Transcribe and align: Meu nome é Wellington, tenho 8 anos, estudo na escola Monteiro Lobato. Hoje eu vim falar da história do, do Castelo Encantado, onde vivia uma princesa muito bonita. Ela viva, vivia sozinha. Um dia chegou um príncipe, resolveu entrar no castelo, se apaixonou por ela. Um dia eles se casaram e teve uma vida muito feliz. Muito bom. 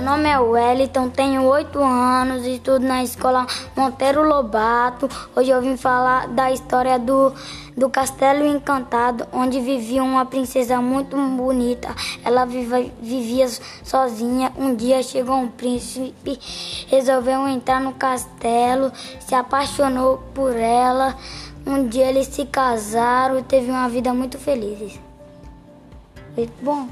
Meu 0.00 0.12
nome 0.12 0.30
é 0.30 0.38
Wellington, 0.38 1.10
tenho 1.10 1.44
8 1.44 1.78
anos, 1.78 2.46
estudo 2.46 2.86
na 2.86 3.04
escola 3.04 3.46
Monteiro 3.76 4.26
Lobato. 4.26 5.06
Hoje 5.36 5.50
eu 5.50 5.60
vim 5.60 5.76
falar 5.76 6.26
da 6.28 6.50
história 6.50 6.98
do, 6.98 7.34
do 7.76 7.90
Castelo 7.90 8.46
Encantado, 8.46 9.26
onde 9.30 9.60
vivia 9.60 10.02
uma 10.02 10.24
princesa 10.24 10.80
muito 10.80 11.18
bonita. 11.18 11.94
Ela 12.24 12.46
viva, 12.46 12.82
vivia 13.02 13.46
sozinha. 13.84 14.50
Um 14.56 14.74
dia 14.74 15.02
chegou 15.02 15.36
um 15.36 15.48
príncipe, 15.48 16.40
resolveu 16.88 17.46
entrar 17.46 17.78
no 17.78 17.92
castelo, 17.92 18.90
se 19.20 19.34
apaixonou 19.34 20.16
por 20.32 20.56
ela. 20.56 21.14
Um 21.66 21.86
dia 21.86 22.06
eles 22.06 22.26
se 22.26 22.46
casaram 22.46 23.38
e 23.38 23.42
teve 23.42 23.70
uma 23.70 23.86
vida 23.86 24.14
muito 24.14 24.38
feliz. 24.38 24.98
Muito 26.34 26.64
bom. 26.64 26.88